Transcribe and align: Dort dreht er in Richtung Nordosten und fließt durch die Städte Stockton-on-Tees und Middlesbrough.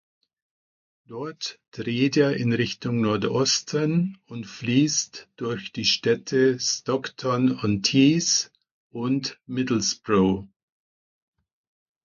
Dort 1.05 1.59
dreht 1.69 2.17
er 2.17 2.35
in 2.35 2.53
Richtung 2.53 3.01
Nordosten 3.01 4.17
und 4.25 4.47
fließt 4.47 5.29
durch 5.35 5.73
die 5.73 5.85
Städte 5.85 6.59
Stockton-on-Tees 6.59 8.51
und 8.89 9.39
Middlesbrough. 9.45 10.47